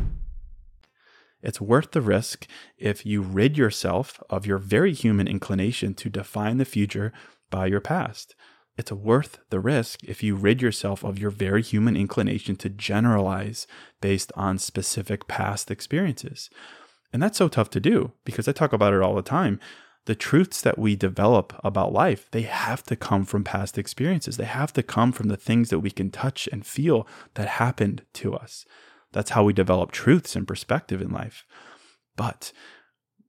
It's 1.41 1.61
worth 1.61 1.91
the 1.91 2.01
risk 2.01 2.47
if 2.77 3.05
you 3.05 3.21
rid 3.21 3.57
yourself 3.57 4.21
of 4.29 4.45
your 4.45 4.57
very 4.57 4.93
human 4.93 5.27
inclination 5.27 5.93
to 5.95 6.09
define 6.09 6.57
the 6.57 6.65
future 6.65 7.11
by 7.49 7.65
your 7.65 7.81
past. 7.81 8.35
It's 8.77 8.91
worth 8.91 9.39
the 9.49 9.59
risk 9.59 10.03
if 10.03 10.23
you 10.23 10.35
rid 10.35 10.61
yourself 10.61 11.03
of 11.03 11.19
your 11.19 11.29
very 11.29 11.61
human 11.61 11.95
inclination 11.95 12.55
to 12.57 12.69
generalize 12.69 13.67
based 13.99 14.31
on 14.35 14.57
specific 14.57 15.27
past 15.27 15.69
experiences. 15.69 16.49
And 17.13 17.21
that's 17.21 17.37
so 17.37 17.47
tough 17.47 17.69
to 17.71 17.79
do 17.79 18.13
because 18.23 18.47
I 18.47 18.53
talk 18.53 18.73
about 18.73 18.93
it 18.93 19.01
all 19.01 19.15
the 19.15 19.21
time. 19.21 19.59
The 20.05 20.15
truths 20.15 20.61
that 20.61 20.79
we 20.79 20.95
develop 20.95 21.53
about 21.63 21.93
life, 21.93 22.27
they 22.31 22.41
have 22.41 22.81
to 22.83 22.95
come 22.95 23.23
from 23.23 23.43
past 23.43 23.77
experiences. 23.77 24.37
They 24.37 24.45
have 24.45 24.73
to 24.73 24.81
come 24.81 25.11
from 25.11 25.27
the 25.27 25.37
things 25.37 25.69
that 25.69 25.79
we 25.79 25.91
can 25.91 26.09
touch 26.09 26.49
and 26.51 26.65
feel 26.65 27.07
that 27.35 27.47
happened 27.47 28.03
to 28.13 28.33
us. 28.33 28.65
That's 29.13 29.31
how 29.31 29.43
we 29.43 29.53
develop 29.53 29.91
truths 29.91 30.35
and 30.35 30.47
perspective 30.47 31.01
in 31.01 31.11
life. 31.11 31.45
But 32.15 32.51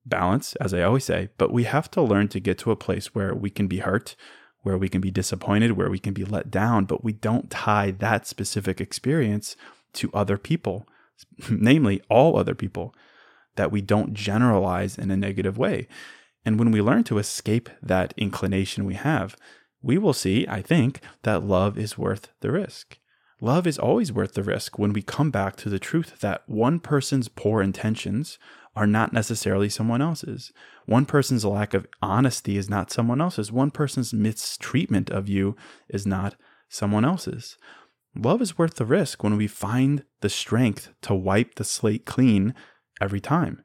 balance, 0.05 0.55
as 0.57 0.75
I 0.75 0.83
always 0.83 1.05
say, 1.05 1.31
but 1.39 1.53
we 1.53 1.65
have 1.65 1.91
to 1.93 2.03
learn 2.03 2.29
to 2.29 2.41
get 2.41 2.59
to 2.59 2.71
a 2.71 2.77
place 2.77 3.15
where 3.15 3.35
we 3.35 3.51
can 3.51 3.67
be 3.67 3.79
hurt, 3.79 4.17
where 4.63 4.79
we 4.79 4.89
can 4.89 5.01
be 5.01 5.11
disappointed, 5.11 5.73
where 5.73 5.91
we 5.91 5.99
can 5.99 6.13
be 6.13 6.25
let 6.25 6.51
down, 6.51 6.85
but 6.85 7.05
we 7.05 7.13
don't 7.13 7.51
tie 7.51 7.91
that 7.91 8.27
specific 8.27 8.81
experience 8.81 9.57
to 9.95 10.11
other 10.13 10.39
people, 10.39 10.87
namely 11.51 12.01
all 12.09 12.37
other 12.37 12.55
people, 12.55 12.95
that 13.57 13.71
we 13.71 13.81
don't 13.81 14.15
generalize 14.15 14.97
in 14.97 15.11
a 15.11 15.17
negative 15.17 15.59
way. 15.59 15.87
And 16.45 16.59
when 16.59 16.71
we 16.71 16.81
learn 16.81 17.05
to 17.05 17.19
escape 17.19 17.69
that 17.83 18.15
inclination 18.17 18.85
we 18.85 18.95
have, 18.95 19.37
we 19.83 19.99
will 19.99 20.13
see, 20.13 20.47
I 20.49 20.63
think, 20.63 21.01
that 21.23 21.45
love 21.45 21.77
is 21.77 21.99
worth 21.99 22.31
the 22.41 22.51
risk. 22.51 22.99
Love 23.43 23.67
is 23.67 23.77
always 23.77 24.13
worth 24.13 24.35
the 24.35 24.43
risk 24.45 24.79
when 24.79 24.93
we 24.93 25.03
come 25.03 25.33
back 25.33 25.57
to 25.57 25.69
the 25.69 25.81
truth 25.81 26.21
that 26.21 26.49
one 26.49 26.79
person's 26.79 27.27
poor 27.27 27.61
intentions 27.61 28.39
are 28.77 28.87
not 28.87 29.13
necessarily 29.13 29.69
someone 29.69 30.01
else's. 30.01 30.53
One 30.87 31.05
person's 31.05 31.45
lack 31.45 31.75
of 31.75 31.89
honesty 32.01 32.57
is 32.57 32.71
not 32.71 32.93
someone 32.93 33.21
else's. 33.21 33.51
One 33.51 33.73
person's 33.73 34.15
mistreatment 34.15 35.11
of 35.11 35.29
you 35.29 35.57
is 35.89 36.07
not 36.07 36.37
someone 36.69 37.05
else's. 37.05 37.57
Love 38.15 38.41
is 38.41 38.57
worth 38.57 38.77
the 38.77 38.87
risk 38.87 39.25
when 39.25 39.37
we 39.37 39.49
find 39.49 40.05
the 40.21 40.29
strength 40.29 40.91
to 41.03 41.13
wipe 41.13 41.57
the 41.57 41.65
slate 41.65 42.07
clean 42.07 42.55
every 43.01 43.21
time. 43.21 43.65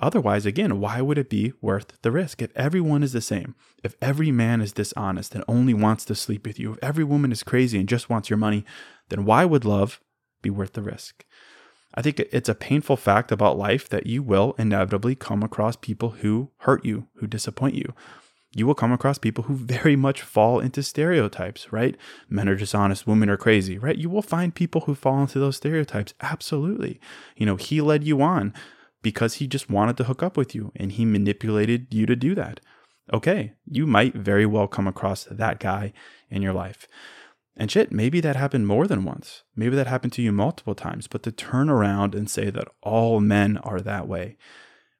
Otherwise, 0.00 0.46
again, 0.46 0.80
why 0.80 1.00
would 1.00 1.18
it 1.18 1.28
be 1.28 1.52
worth 1.60 2.00
the 2.02 2.10
risk? 2.10 2.40
If 2.40 2.56
everyone 2.56 3.02
is 3.02 3.12
the 3.12 3.20
same, 3.20 3.54
if 3.82 3.96
every 4.00 4.30
man 4.30 4.60
is 4.60 4.72
dishonest 4.72 5.34
and 5.34 5.44
only 5.48 5.74
wants 5.74 6.04
to 6.06 6.14
sleep 6.14 6.46
with 6.46 6.58
you, 6.58 6.72
if 6.72 6.78
every 6.82 7.04
woman 7.04 7.32
is 7.32 7.42
crazy 7.42 7.78
and 7.78 7.88
just 7.88 8.08
wants 8.08 8.30
your 8.30 8.36
money, 8.36 8.64
then 9.08 9.24
why 9.24 9.44
would 9.44 9.64
love 9.64 10.00
be 10.42 10.50
worth 10.50 10.74
the 10.74 10.82
risk? 10.82 11.24
I 11.94 12.02
think 12.02 12.20
it's 12.20 12.48
a 12.48 12.54
painful 12.54 12.96
fact 12.96 13.32
about 13.32 13.58
life 13.58 13.88
that 13.88 14.06
you 14.06 14.22
will 14.22 14.54
inevitably 14.58 15.14
come 15.14 15.42
across 15.42 15.74
people 15.74 16.10
who 16.10 16.50
hurt 16.58 16.84
you, 16.84 17.08
who 17.16 17.26
disappoint 17.26 17.74
you. 17.74 17.94
You 18.54 18.66
will 18.66 18.74
come 18.74 18.92
across 18.92 19.18
people 19.18 19.44
who 19.44 19.54
very 19.54 19.96
much 19.96 20.22
fall 20.22 20.60
into 20.60 20.82
stereotypes, 20.82 21.72
right? 21.72 21.96
Men 22.28 22.48
are 22.48 22.54
dishonest, 22.54 23.06
women 23.06 23.28
are 23.28 23.36
crazy, 23.36 23.78
right? 23.78 23.96
You 23.96 24.10
will 24.10 24.22
find 24.22 24.54
people 24.54 24.82
who 24.82 24.94
fall 24.94 25.20
into 25.20 25.38
those 25.38 25.56
stereotypes. 25.56 26.14
Absolutely. 26.20 27.00
You 27.36 27.46
know, 27.46 27.56
he 27.56 27.80
led 27.80 28.04
you 28.04 28.22
on 28.22 28.54
because 29.02 29.34
he 29.34 29.46
just 29.46 29.70
wanted 29.70 29.96
to 29.96 30.04
hook 30.04 30.22
up 30.22 30.36
with 30.36 30.54
you 30.54 30.72
and 30.76 30.92
he 30.92 31.04
manipulated 31.04 31.92
you 31.92 32.06
to 32.06 32.16
do 32.16 32.34
that. 32.34 32.60
Okay, 33.12 33.54
you 33.66 33.86
might 33.86 34.14
very 34.14 34.44
well 34.44 34.68
come 34.68 34.86
across 34.86 35.24
that 35.24 35.60
guy 35.60 35.92
in 36.30 36.42
your 36.42 36.52
life. 36.52 36.86
And 37.56 37.70
shit, 37.70 37.90
maybe 37.90 38.20
that 38.20 38.36
happened 38.36 38.66
more 38.66 38.86
than 38.86 39.04
once. 39.04 39.42
Maybe 39.56 39.74
that 39.74 39.88
happened 39.88 40.12
to 40.14 40.22
you 40.22 40.30
multiple 40.30 40.76
times. 40.76 41.08
But 41.08 41.24
to 41.24 41.32
turn 41.32 41.68
around 41.68 42.14
and 42.14 42.30
say 42.30 42.50
that 42.50 42.68
all 42.82 43.20
men 43.20 43.56
are 43.58 43.80
that 43.80 44.06
way, 44.06 44.36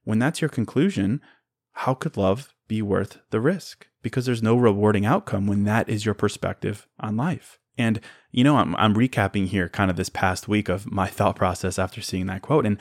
when 0.03 0.19
that's 0.19 0.41
your 0.41 0.49
conclusion, 0.49 1.21
how 1.73 1.95
could 1.95 2.17
love 2.17 2.55
be 2.67 2.83
worth 2.83 3.19
the 3.31 3.41
risk? 3.41 3.87
Because 4.03 4.27
there's 4.27 4.43
no 4.43 4.57
rewarding 4.57 5.07
outcome 5.07 5.47
when 5.47 5.65
that 5.65 5.89
is 5.89 6.05
your 6.05 6.15
perspective 6.15 6.89
on 6.99 7.17
life. 7.17 7.61
And, 7.77 8.01
you 8.33 8.43
know, 8.43 8.57
I'm, 8.57 8.75
I'm 8.75 8.95
recapping 8.95 9.47
here 9.47 9.69
kind 9.69 9.89
of 9.89 9.97
this 9.97 10.09
past 10.09 10.49
week 10.49 10.69
of 10.69 10.91
my 10.91 11.07
thought 11.07 11.37
process 11.37 11.79
after 11.79 12.01
seeing 12.01 12.27
that 12.27 12.43
quote. 12.43 12.67
And 12.67 12.79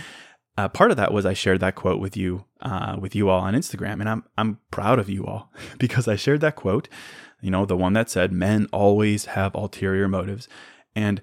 uh, 0.57 0.67
part 0.67 0.91
of 0.91 0.97
that 0.97 1.13
was 1.13 1.25
I 1.25 1.33
shared 1.33 1.59
that 1.59 1.75
quote 1.75 1.99
with 1.99 2.17
you, 2.17 2.45
uh, 2.61 2.97
with 2.99 3.15
you 3.15 3.29
all 3.29 3.41
on 3.41 3.53
Instagram, 3.53 3.99
and 3.99 4.09
I'm 4.09 4.23
I'm 4.37 4.59
proud 4.71 4.99
of 4.99 5.09
you 5.09 5.25
all 5.25 5.51
because 5.77 6.07
I 6.07 6.15
shared 6.15 6.41
that 6.41 6.55
quote, 6.55 6.89
you 7.41 7.51
know, 7.51 7.65
the 7.65 7.77
one 7.77 7.93
that 7.93 8.09
said 8.09 8.31
men 8.31 8.67
always 8.73 9.25
have 9.25 9.53
ulterior 9.55 10.07
motives, 10.07 10.47
and 10.95 11.21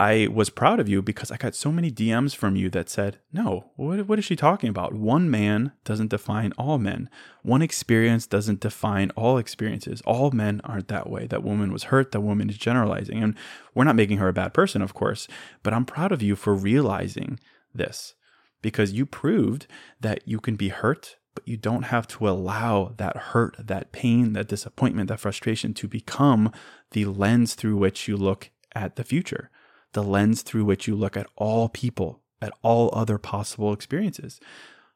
I 0.00 0.28
was 0.32 0.48
proud 0.48 0.78
of 0.78 0.88
you 0.88 1.02
because 1.02 1.32
I 1.32 1.36
got 1.36 1.56
so 1.56 1.72
many 1.72 1.90
DMs 1.90 2.36
from 2.36 2.54
you 2.54 2.70
that 2.70 2.88
said, 2.88 3.18
"No, 3.32 3.72
what 3.76 4.06
what 4.06 4.18
is 4.18 4.24
she 4.24 4.36
talking 4.36 4.68
about? 4.68 4.92
One 4.92 5.30
man 5.30 5.72
doesn't 5.84 6.10
define 6.10 6.52
all 6.58 6.78
men. 6.78 7.08
One 7.42 7.62
experience 7.62 8.26
doesn't 8.26 8.60
define 8.60 9.10
all 9.16 9.38
experiences. 9.38 10.00
All 10.02 10.30
men 10.30 10.60
aren't 10.62 10.88
that 10.88 11.10
way. 11.10 11.26
That 11.26 11.42
woman 11.42 11.72
was 11.72 11.84
hurt. 11.84 12.12
That 12.12 12.20
woman 12.20 12.48
is 12.48 12.58
generalizing, 12.58 13.22
and 13.22 13.34
we're 13.74 13.84
not 13.84 13.96
making 13.96 14.18
her 14.18 14.28
a 14.28 14.32
bad 14.32 14.54
person, 14.54 14.82
of 14.82 14.94
course. 14.94 15.26
But 15.64 15.72
I'm 15.72 15.84
proud 15.84 16.12
of 16.12 16.22
you 16.22 16.36
for 16.36 16.54
realizing 16.54 17.40
this." 17.74 18.14
Because 18.62 18.92
you 18.92 19.06
proved 19.06 19.66
that 20.00 20.26
you 20.26 20.40
can 20.40 20.56
be 20.56 20.68
hurt, 20.68 21.16
but 21.34 21.46
you 21.46 21.56
don't 21.56 21.84
have 21.84 22.06
to 22.08 22.28
allow 22.28 22.94
that 22.96 23.16
hurt, 23.16 23.56
that 23.58 23.92
pain, 23.92 24.32
that 24.32 24.48
disappointment, 24.48 25.08
that 25.08 25.20
frustration 25.20 25.74
to 25.74 25.86
become 25.86 26.52
the 26.92 27.04
lens 27.04 27.54
through 27.54 27.76
which 27.76 28.08
you 28.08 28.16
look 28.16 28.50
at 28.74 28.96
the 28.96 29.04
future, 29.04 29.50
the 29.92 30.02
lens 30.02 30.42
through 30.42 30.64
which 30.64 30.88
you 30.88 30.96
look 30.96 31.16
at 31.16 31.28
all 31.36 31.68
people, 31.68 32.22
at 32.42 32.52
all 32.62 32.90
other 32.92 33.18
possible 33.18 33.72
experiences. 33.72 34.40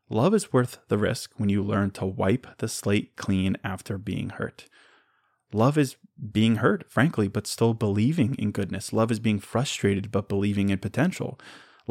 Love 0.08 0.34
is 0.34 0.52
worth 0.52 0.78
the 0.88 0.98
risk 0.98 1.32
when 1.36 1.48
you 1.48 1.62
learn 1.62 1.90
to 1.90 2.04
wipe 2.04 2.46
the 2.58 2.68
slate 2.68 3.16
clean 3.16 3.56
after 3.64 3.96
being 3.96 4.30
hurt. 4.30 4.66
Love 5.52 5.78
is 5.78 5.96
being 6.30 6.56
hurt, 6.56 6.90
frankly, 6.90 7.28
but 7.28 7.46
still 7.46 7.74
believing 7.74 8.34
in 8.34 8.50
goodness. 8.50 8.92
Love 8.92 9.10
is 9.10 9.20
being 9.20 9.38
frustrated, 9.38 10.10
but 10.10 10.28
believing 10.28 10.70
in 10.70 10.78
potential. 10.78 11.38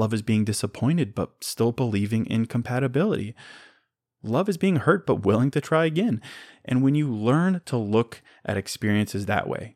Love 0.02 0.16
is 0.16 0.24
being 0.24 0.44
disappointed, 0.44 1.14
but 1.14 1.30
still 1.42 1.72
believing 1.72 2.26
in 2.26 2.48
compatibility. 2.48 3.36
Love 4.24 4.50
is 4.50 4.58
being 4.58 4.78
hurt, 4.78 5.06
but 5.06 5.24
willing 5.28 5.52
to 5.52 5.62
try 5.62 5.86
again. 5.86 6.20
And 6.66 6.82
when 6.82 6.96
you 6.96 7.08
learn 7.14 7.62
to 7.66 7.78
look 7.78 8.24
at 8.44 8.58
experiences 8.58 9.28
that 9.28 9.48
way, 9.48 9.76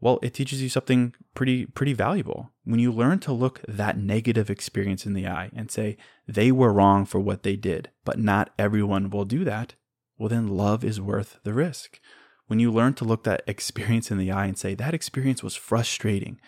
Well, 0.00 0.18
it 0.22 0.34
teaches 0.34 0.60
you 0.62 0.68
something 0.68 1.14
pretty 1.34 1.66
pretty 1.66 1.92
valuable. 1.94 2.52
When 2.64 2.78
you 2.78 2.92
learn 2.92 3.18
to 3.20 3.32
look 3.32 3.62
that 3.66 3.96
negative 3.98 4.50
experience 4.50 5.06
in 5.06 5.14
the 5.14 5.26
eye 5.26 5.50
and 5.56 5.70
say 5.70 5.96
they 6.28 6.52
were 6.52 6.72
wrong 6.72 7.06
for 7.06 7.18
what 7.20 7.42
they 7.42 7.56
did, 7.56 7.90
but 8.04 8.18
not 8.18 8.52
everyone 8.58 9.10
will 9.10 9.24
do 9.24 9.44
that, 9.44 9.74
well 10.18 10.28
then 10.28 10.46
love 10.48 10.84
is 10.84 11.00
worth 11.00 11.38
the 11.42 11.54
risk. 11.54 12.00
When 12.48 12.60
you 12.60 12.70
learn 12.70 12.94
to 12.94 13.04
look 13.04 13.24
that 13.24 13.42
experience 13.54 14.10
in 14.12 14.18
the 14.18 14.30
eye 14.30 14.46
and 14.46 14.58
say 14.58 14.74
that 14.74 14.94
experience 14.94 15.42
was 15.42 15.56
frustrating, 15.56 16.38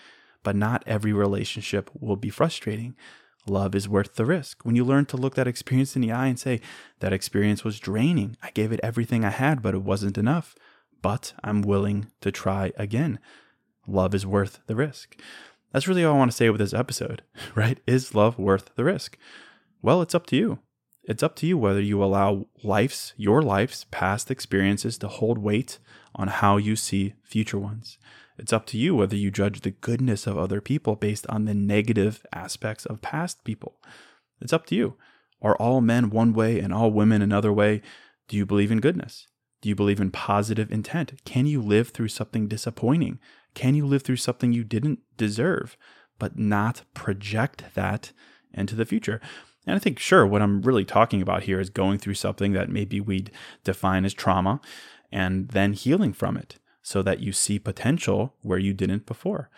but 0.46 0.54
not 0.54 0.84
every 0.86 1.12
relationship 1.12 1.90
will 1.98 2.14
be 2.14 2.30
frustrating, 2.30 2.94
love 3.48 3.74
is 3.74 3.88
worth 3.88 4.14
the 4.14 4.24
risk. 4.24 4.64
When 4.64 4.76
you 4.76 4.84
learn 4.84 5.04
to 5.06 5.16
look 5.16 5.34
that 5.34 5.48
experience 5.48 5.96
in 5.96 6.02
the 6.02 6.12
eye 6.12 6.28
and 6.28 6.38
say 6.38 6.60
that 7.00 7.12
experience 7.12 7.64
was 7.64 7.80
draining, 7.80 8.36
I 8.44 8.52
gave 8.52 8.70
it 8.70 8.78
everything 8.80 9.24
I 9.24 9.30
had, 9.30 9.60
but 9.60 9.74
it 9.74 9.82
wasn't 9.82 10.16
enough, 10.16 10.54
but 11.02 11.34
I'm 11.42 11.62
willing 11.62 12.12
to 12.20 12.30
try 12.30 12.70
again 12.76 13.18
love 13.88 14.14
is 14.14 14.24
worth 14.24 14.60
the 14.68 14.76
risk. 14.76 15.20
That's 15.72 15.88
really 15.88 16.04
all 16.04 16.14
I 16.14 16.18
want 16.18 16.30
to 16.30 16.36
say 16.36 16.48
with 16.48 16.60
this 16.60 16.72
episode, 16.72 17.22
right? 17.56 17.80
Is 17.88 18.14
love 18.14 18.38
worth 18.38 18.70
the 18.76 18.84
risk? 18.84 19.18
Well, 19.82 20.02
it's 20.02 20.14
up 20.14 20.26
to 20.26 20.36
you. 20.36 20.60
It's 21.06 21.22
up 21.22 21.36
to 21.36 21.46
you 21.46 21.56
whether 21.56 21.80
you 21.80 22.02
allow 22.02 22.46
life's, 22.64 23.14
your 23.16 23.40
life's 23.40 23.86
past 23.92 24.28
experiences 24.28 24.98
to 24.98 25.08
hold 25.08 25.38
weight 25.38 25.78
on 26.16 26.26
how 26.26 26.56
you 26.56 26.75
see 26.75 27.14
future 27.22 27.58
ones. 27.58 27.96
It's 28.38 28.52
up 28.52 28.66
to 28.66 28.78
you 28.78 28.96
whether 28.96 29.14
you 29.14 29.30
judge 29.30 29.60
the 29.60 29.70
goodness 29.70 30.26
of 30.26 30.36
other 30.36 30.60
people 30.60 30.96
based 30.96 31.25
on 31.28 31.44
the 31.44 31.54
negative 31.54 32.26
aspects 32.32 32.84
of 32.84 33.02
past 33.02 33.44
people. 33.44 33.76
It's 34.40 34.52
up 34.52 34.66
to 34.66 34.75
you. 34.75 34.96
Are 35.40 35.56
all 35.56 35.80
men 35.80 36.10
one 36.10 36.32
way 36.32 36.58
and 36.58 36.75
all 36.75 36.90
women 36.90 37.22
another 37.22 37.52
way? 37.52 37.82
Do 38.26 38.36
you 38.36 38.44
believe 38.44 38.72
in 38.72 38.80
goodness? 38.80 39.28
Do 39.62 39.68
you 39.68 39.76
believe 39.76 40.00
in 40.00 40.10
positive 40.10 40.72
intent? 40.72 41.25
Can 41.25 41.46
you 41.46 41.62
live 41.62 41.90
through 41.90 42.08
something 42.08 42.48
disappointing? 42.48 43.20
Can 43.54 43.76
you 43.76 43.86
live 43.86 44.02
through 44.02 44.16
something 44.16 44.52
you 44.52 44.64
didn't 44.64 45.00
deserve, 45.16 45.76
but 46.18 46.36
not 46.36 46.82
project 46.94 47.64
that 47.75 48.12
into 48.52 48.75
the 48.75 48.84
future? 48.84 49.20
And 49.66 49.75
I 49.75 49.78
think, 49.78 49.99
sure, 49.99 50.26
what 50.26 50.42
I'm 50.42 50.62
really 50.62 50.85
talking 50.85 51.20
about 51.20 51.42
here 51.44 51.61
is 51.61 51.70
going 51.70 51.99
through 51.99 52.14
something 52.14 52.52
that 52.52 52.70
maybe 52.70 53.00
we'd 53.00 53.30
define 53.64 54.04
as 54.04 54.14
trauma 54.14 54.61
and 55.11 55.49
then 55.49 55.73
healing 55.73 56.12
from 56.12 56.37
it 56.37 56.56
so 56.82 57.02
that 57.02 57.20
you 57.20 57.32
see 57.32 57.58
potential 57.58 58.35
where 58.42 58.58
you 58.58 58.73
didn't 58.73 59.06
before. 59.06 59.50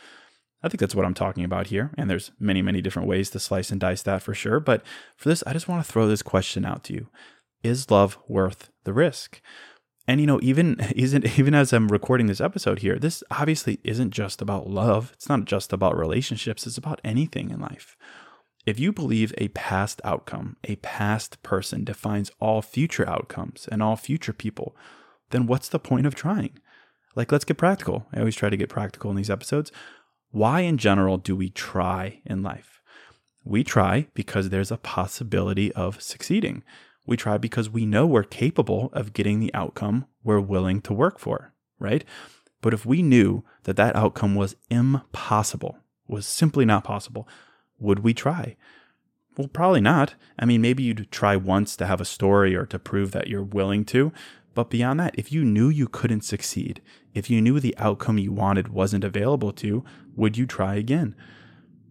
I 0.62 0.68
think 0.68 0.80
that's 0.80 0.94
what 0.94 1.04
I'm 1.04 1.14
talking 1.14 1.44
about 1.44 1.68
here. 1.68 1.92
And 1.96 2.10
there's 2.10 2.32
many, 2.40 2.62
many 2.62 2.80
different 2.80 3.08
ways 3.08 3.30
to 3.30 3.38
slice 3.38 3.70
and 3.70 3.80
dice 3.80 4.02
that 4.02 4.22
for 4.22 4.34
sure. 4.34 4.60
But 4.60 4.82
for 5.16 5.28
this, 5.28 5.44
I 5.46 5.52
just 5.52 5.68
want 5.68 5.84
to 5.84 5.90
throw 5.90 6.08
this 6.08 6.22
question 6.22 6.64
out 6.64 6.84
to 6.84 6.94
you 6.94 7.08
Is 7.62 7.90
love 7.90 8.18
worth 8.28 8.70
the 8.84 8.92
risk? 8.92 9.40
And 10.06 10.20
you 10.20 10.26
know, 10.26 10.40
even 10.42 10.80
isn't 10.96 11.38
even 11.38 11.54
as 11.54 11.72
I'm 11.72 11.88
recording 11.88 12.26
this 12.26 12.40
episode 12.40 12.80
here, 12.80 12.98
this 12.98 13.22
obviously 13.30 13.78
isn't 13.84 14.10
just 14.10 14.42
about 14.42 14.68
love. 14.68 15.12
It's 15.14 15.28
not 15.28 15.44
just 15.44 15.72
about 15.72 15.96
relationships. 15.96 16.66
It's 16.66 16.78
about 16.78 17.00
anything 17.04 17.50
in 17.50 17.60
life. 17.60 17.96
If 18.68 18.78
you 18.78 18.92
believe 18.92 19.32
a 19.38 19.48
past 19.48 19.98
outcome, 20.04 20.56
a 20.62 20.76
past 20.76 21.42
person 21.42 21.84
defines 21.84 22.30
all 22.38 22.60
future 22.60 23.08
outcomes 23.08 23.66
and 23.72 23.82
all 23.82 23.96
future 23.96 24.34
people, 24.34 24.76
then 25.30 25.46
what's 25.46 25.70
the 25.70 25.78
point 25.78 26.04
of 26.04 26.14
trying? 26.14 26.58
Like, 27.16 27.32
let's 27.32 27.46
get 27.46 27.56
practical. 27.56 28.08
I 28.12 28.18
always 28.18 28.36
try 28.36 28.50
to 28.50 28.58
get 28.58 28.68
practical 28.68 29.10
in 29.10 29.16
these 29.16 29.30
episodes. 29.30 29.72
Why, 30.32 30.60
in 30.60 30.76
general, 30.76 31.16
do 31.16 31.34
we 31.34 31.48
try 31.48 32.20
in 32.26 32.42
life? 32.42 32.82
We 33.42 33.64
try 33.64 34.08
because 34.12 34.50
there's 34.50 34.70
a 34.70 34.76
possibility 34.76 35.72
of 35.72 36.02
succeeding. 36.02 36.62
We 37.06 37.16
try 37.16 37.38
because 37.38 37.70
we 37.70 37.86
know 37.86 38.04
we're 38.04 38.22
capable 38.22 38.90
of 38.92 39.14
getting 39.14 39.40
the 39.40 39.54
outcome 39.54 40.04
we're 40.22 40.40
willing 40.40 40.82
to 40.82 40.92
work 40.92 41.18
for, 41.18 41.54
right? 41.78 42.04
But 42.60 42.74
if 42.74 42.84
we 42.84 43.00
knew 43.00 43.44
that 43.62 43.76
that 43.76 43.96
outcome 43.96 44.34
was 44.34 44.56
impossible, 44.68 45.78
was 46.06 46.26
simply 46.26 46.66
not 46.66 46.84
possible, 46.84 47.26
would 47.78 48.00
we 48.00 48.14
try? 48.14 48.56
Well, 49.36 49.48
probably 49.48 49.80
not. 49.80 50.14
I 50.38 50.44
mean, 50.44 50.60
maybe 50.60 50.82
you'd 50.82 51.10
try 51.12 51.36
once 51.36 51.76
to 51.76 51.86
have 51.86 52.00
a 52.00 52.04
story 52.04 52.56
or 52.56 52.66
to 52.66 52.78
prove 52.78 53.12
that 53.12 53.28
you're 53.28 53.42
willing 53.42 53.84
to. 53.86 54.12
But 54.54 54.70
beyond 54.70 54.98
that, 54.98 55.14
if 55.16 55.30
you 55.30 55.44
knew 55.44 55.68
you 55.68 55.86
couldn't 55.86 56.24
succeed, 56.24 56.82
if 57.14 57.30
you 57.30 57.40
knew 57.40 57.60
the 57.60 57.76
outcome 57.78 58.18
you 58.18 58.32
wanted 58.32 58.68
wasn't 58.68 59.04
available 59.04 59.52
to, 59.52 59.84
would 60.16 60.36
you 60.36 60.46
try 60.46 60.74
again? 60.74 61.14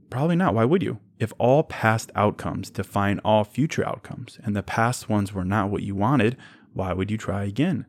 Probably 0.10 0.36
not. 0.36 0.53
Why 0.53 0.65
would 0.65 0.84
you? 0.84 1.00
If 1.20 1.32
all 1.38 1.63
past 1.63 2.12
outcomes 2.15 2.70
define 2.70 3.20
all 3.20 3.46
future 3.46 3.88
outcomes 3.88 4.39
and 4.44 4.53
the 4.53 4.63
past 4.63 5.08
ones 5.08 5.34
were 5.34 5.46
not 5.46 5.70
what 5.70 5.84
you 5.84 5.96
wanted, 5.96 6.36
why 6.74 6.91
would 6.91 7.10
you 7.10 7.17
try 7.17 7.46
again? 7.46 7.86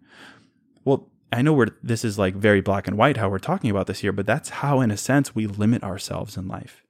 Well, 0.84 1.08
I 1.32 1.42
know 1.42 1.52
we're, 1.52 1.68
this 1.82 2.04
is 2.04 2.16
like 2.16 2.36
very 2.36 2.60
black 2.60 2.86
and 2.86 2.96
white 2.96 3.16
how 3.16 3.28
we're 3.28 3.38
talking 3.38 3.70
about 3.70 3.88
this 3.88 3.98
here, 3.98 4.12
but 4.12 4.26
that's 4.26 4.48
how, 4.48 4.80
in 4.80 4.92
a 4.92 4.96
sense, 4.96 5.34
we 5.34 5.48
limit 5.48 5.82
ourselves 5.82 6.36
in 6.36 6.46
life 6.46 6.84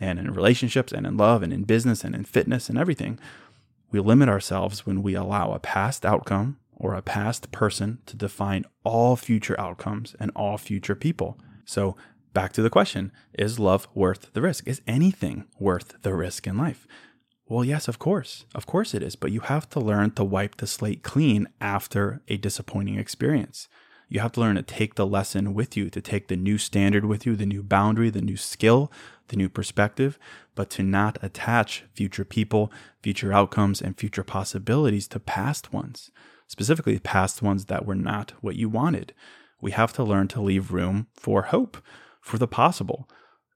and 0.00 0.18
in 0.18 0.32
relationships 0.32 0.92
and 0.92 1.06
in 1.06 1.16
love 1.16 1.42
and 1.42 1.52
in 1.52 1.64
business 1.64 2.04
and 2.04 2.14
in 2.14 2.24
fitness 2.24 2.68
and 2.68 2.78
everything. 2.78 3.18
We 3.90 4.00
limit 4.00 4.28
ourselves 4.28 4.86
when 4.86 5.02
we 5.02 5.14
allow 5.14 5.52
a 5.52 5.58
past 5.58 6.04
outcome 6.04 6.58
or 6.74 6.94
a 6.94 7.02
past 7.02 7.52
person 7.52 7.98
to 8.06 8.16
define 8.16 8.64
all 8.84 9.16
future 9.16 9.58
outcomes 9.60 10.16
and 10.18 10.30
all 10.34 10.58
future 10.58 10.94
people. 10.94 11.38
So 11.64 11.96
back 12.32 12.52
to 12.54 12.62
the 12.62 12.70
question 12.70 13.12
is 13.34 13.58
love 13.58 13.86
worth 13.94 14.32
the 14.32 14.42
risk? 14.42 14.66
Is 14.66 14.80
anything 14.86 15.44
worth 15.58 15.94
the 16.02 16.14
risk 16.14 16.46
in 16.46 16.56
life? 16.56 16.86
Well, 17.46 17.64
yes, 17.64 17.86
of 17.86 17.98
course. 17.98 18.46
Of 18.54 18.66
course 18.66 18.94
it 18.94 19.02
is. 19.02 19.14
But 19.14 19.30
you 19.30 19.40
have 19.40 19.68
to 19.70 19.80
learn 19.80 20.12
to 20.12 20.24
wipe 20.24 20.56
the 20.56 20.66
slate 20.66 21.02
clean 21.02 21.48
after 21.60 22.22
a 22.26 22.38
disappointing 22.38 22.98
experience. 22.98 23.68
You 24.12 24.20
have 24.20 24.32
to 24.32 24.40
learn 24.40 24.56
to 24.56 24.62
take 24.62 24.96
the 24.96 25.06
lesson 25.06 25.54
with 25.54 25.74
you, 25.74 25.88
to 25.88 26.02
take 26.02 26.28
the 26.28 26.36
new 26.36 26.58
standard 26.58 27.06
with 27.06 27.24
you, 27.24 27.34
the 27.34 27.46
new 27.46 27.62
boundary, 27.62 28.10
the 28.10 28.20
new 28.20 28.36
skill, 28.36 28.92
the 29.28 29.36
new 29.36 29.48
perspective, 29.48 30.18
but 30.54 30.68
to 30.72 30.82
not 30.82 31.16
attach 31.22 31.84
future 31.94 32.26
people, 32.26 32.70
future 33.02 33.32
outcomes, 33.32 33.80
and 33.80 33.98
future 33.98 34.22
possibilities 34.22 35.08
to 35.08 35.18
past 35.18 35.72
ones, 35.72 36.10
specifically 36.46 36.98
past 36.98 37.40
ones 37.40 37.64
that 37.64 37.86
were 37.86 37.94
not 37.94 38.34
what 38.42 38.56
you 38.56 38.68
wanted. 38.68 39.14
We 39.62 39.70
have 39.70 39.94
to 39.94 40.04
learn 40.04 40.28
to 40.28 40.42
leave 40.42 40.72
room 40.72 41.06
for 41.14 41.44
hope, 41.44 41.78
for 42.20 42.36
the 42.36 42.46
possible. 42.46 43.08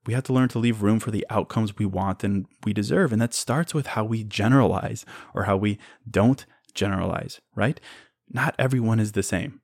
We 0.06 0.14
have 0.14 0.24
to 0.24 0.32
learn 0.32 0.48
to 0.48 0.58
leave 0.58 0.80
room 0.80 1.00
for 1.00 1.10
the 1.10 1.26
outcomes 1.28 1.76
we 1.76 1.84
want 1.84 2.24
and 2.24 2.46
we 2.64 2.72
deserve. 2.72 3.12
And 3.12 3.20
that 3.20 3.34
starts 3.34 3.74
with 3.74 3.88
how 3.88 4.04
we 4.04 4.24
generalize 4.24 5.04
or 5.34 5.42
how 5.42 5.58
we 5.58 5.78
don't 6.10 6.46
generalize, 6.72 7.42
right? 7.54 7.78
Not 8.30 8.54
everyone 8.58 9.00
is 9.00 9.12
the 9.12 9.22
same. 9.22 9.60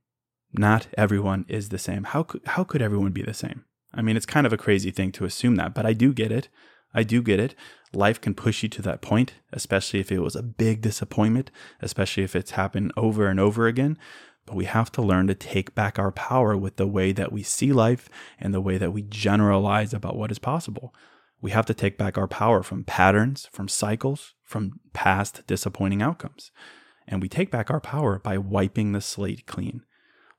Not 0.53 0.87
everyone 0.99 1.47
is 1.49 1.71
the 1.71 1.79
same. 1.79 2.05
How 2.05 2.23
could, 2.23 2.43
how 2.47 2.65
could 2.65 2.83
everyone 2.83 3.13
be 3.13 3.23
the 3.23 3.35
same? 3.35 3.65
I 3.95 4.03
mean, 4.03 4.17
it's 4.17 4.27
kind 4.27 4.47
of 4.47 4.53
a 4.53 4.59
crazy 4.59 4.91
thing 4.91 5.13
to 5.13 5.25
assume 5.25 5.57
that, 5.57 5.75
but 5.75 5.87
I 5.87 5.93
do 5.93 6.13
get 6.13 6.33
it. 6.33 6.49
I 6.95 7.03
do 7.03 7.23
get 7.23 7.41
it. 7.41 7.55
Life 7.95 8.21
can 8.21 8.35
push 8.35 8.63
you 8.63 8.69
to 8.71 8.83
that 8.83 9.01
point, 9.01 9.35
especially 9.53 10.01
if 10.01 10.13
it 10.13 10.21
was 10.21 10.37
a 10.37 10.43
big 10.43 10.81
disappointment, 10.83 11.51
especially 11.81 12.23
if 12.23 12.37
it's 12.37 12.53
happened 12.53 12.93
over 12.97 13.29
and 13.29 13.41
over 13.41 13.67
again. 13.67 13.99
But 14.45 14.57
we 14.57 14.65
have 14.65 14.91
to 14.93 15.03
learn 15.03 15.27
to 15.29 15.35
take 15.35 15.75
back 15.75 15.99
our 15.99 16.11
power 16.11 16.57
with 16.57 16.77
the 16.77 16.87
way 16.87 17.13
that 17.13 17.33
we 17.33 17.43
see 17.43 17.73
life 17.73 18.09
and 18.39 18.53
the 18.53 18.61
way 18.61 18.77
that 18.77 18.93
we 18.93 19.03
generalize 19.03 19.95
about 19.95 20.17
what 20.17 20.31
is 20.31 20.39
possible. 20.39 20.95
We 21.41 21.51
have 21.53 21.67
to 21.67 21.75
take 21.75 21.97
back 21.97 22.19
our 22.19 22.29
power 22.29 22.63
from 22.63 22.85
patterns, 22.85 23.49
from 23.53 23.69
cycles, 23.69 24.35
from 24.43 24.81
past 24.93 25.47
disappointing 25.47 26.03
outcomes. 26.03 26.51
And 27.07 27.23
we 27.23 27.29
take 27.29 27.51
back 27.51 27.71
our 27.71 27.81
power 27.81 28.19
by 28.19 28.39
wiping 28.39 28.93
the 28.93 29.01
slate 29.01 29.47
clean. 29.47 29.85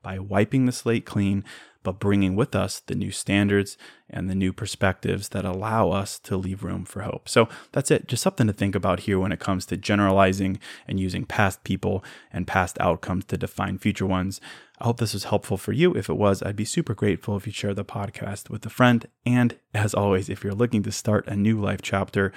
By 0.03 0.19
wiping 0.19 0.65
the 0.65 0.71
slate 0.71 1.05
clean 1.05 1.43
but 1.83 1.99
bringing 1.99 2.35
with 2.35 2.55
us 2.55 2.79
the 2.79 2.95
new 2.95 3.11
standards 3.11 3.77
and 4.09 4.29
the 4.29 4.35
new 4.35 4.53
perspectives 4.53 5.29
that 5.29 5.45
allow 5.45 5.91
us 5.91 6.17
to 6.19 6.37
leave 6.37 6.63
room 6.63 6.85
for 6.85 7.01
hope. 7.01 7.27
So 7.27 7.49
that's 7.73 7.91
it. 7.91 8.07
Just 8.07 8.23
something 8.23 8.47
to 8.47 8.53
think 8.53 8.73
about 8.73 9.01
here 9.01 9.19
when 9.19 9.31
it 9.31 9.39
comes 9.39 9.65
to 9.67 9.77
generalizing 9.77 10.59
and 10.87 10.99
using 10.99 11.25
past 11.25 11.63
people 11.63 12.03
and 12.31 12.47
past 12.47 12.79
outcomes 12.79 13.25
to 13.25 13.37
define 13.37 13.77
future 13.77 14.05
ones. 14.05 14.39
I 14.79 14.85
hope 14.85 14.97
this 14.97 15.13
was 15.13 15.25
helpful 15.25 15.57
for 15.57 15.73
you. 15.73 15.93
If 15.93 16.09
it 16.09 16.17
was, 16.17 16.41
I'd 16.41 16.55
be 16.55 16.65
super 16.65 16.95
grateful 16.95 17.35
if 17.37 17.45
you 17.45 17.53
share 17.53 17.73
the 17.73 17.85
podcast 17.85 18.49
with 18.49 18.65
a 18.65 18.69
friend. 18.69 19.05
And 19.25 19.57
as 19.73 19.93
always, 19.93 20.29
if 20.29 20.43
you're 20.43 20.53
looking 20.53 20.83
to 20.83 20.91
start 20.91 21.27
a 21.27 21.35
new 21.35 21.59
life 21.59 21.81
chapter, 21.81 22.31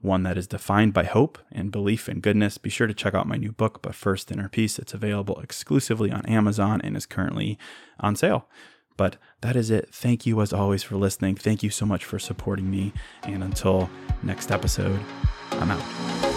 one 0.00 0.22
that 0.22 0.38
is 0.38 0.46
defined 0.46 0.94
by 0.94 1.04
hope 1.04 1.38
and 1.52 1.70
belief 1.70 2.08
in 2.08 2.20
goodness, 2.20 2.58
be 2.58 2.70
sure 2.70 2.86
to 2.86 2.94
check 2.94 3.14
out 3.14 3.28
my 3.28 3.36
new 3.36 3.52
book, 3.52 3.80
But 3.82 3.94
First 3.94 4.32
Inner 4.32 4.48
Peace. 4.48 4.78
It's 4.78 4.94
available 4.94 5.38
exclusively 5.40 6.10
on 6.10 6.24
Amazon 6.26 6.80
and 6.82 6.96
is 6.96 7.06
currently 7.06 7.58
on 7.98 8.16
sale. 8.16 8.48
But 8.96 9.16
that 9.40 9.56
is 9.56 9.70
it. 9.70 9.88
Thank 9.92 10.26
you, 10.26 10.40
as 10.40 10.52
always, 10.52 10.82
for 10.82 10.96
listening. 10.96 11.36
Thank 11.36 11.62
you 11.62 11.70
so 11.70 11.86
much 11.86 12.04
for 12.04 12.18
supporting 12.18 12.70
me. 12.70 12.92
And 13.22 13.42
until 13.42 13.88
next 14.22 14.50
episode, 14.50 15.00
I'm 15.52 15.70
out. 15.70 16.29